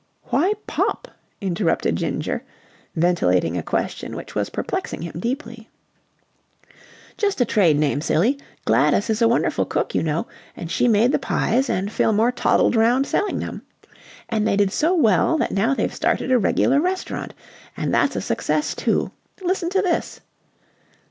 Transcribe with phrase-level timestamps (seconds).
[0.29, 1.07] "Why Popp?"
[1.41, 2.43] interrupted Ginger,
[2.95, 5.69] ventilating a question which was perplexing him deeply.
[7.17, 8.39] "Just a trade name, silly.
[8.65, 10.25] Gladys is a wonderful cook, you know,
[10.57, 13.61] and she made the pies and Fillmore toddled round selling them.
[14.27, 17.35] And they did so well that now they've started a regular restaurant,
[17.77, 19.11] and that's a success, too.
[19.43, 20.19] Listen to this."